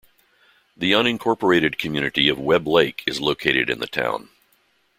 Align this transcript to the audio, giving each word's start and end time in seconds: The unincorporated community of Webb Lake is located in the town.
The 0.75 0.93
unincorporated 0.93 1.77
community 1.77 2.27
of 2.27 2.39
Webb 2.39 2.67
Lake 2.67 3.03
is 3.05 3.21
located 3.21 3.69
in 3.69 3.77
the 3.77 3.85
town. 3.85 4.29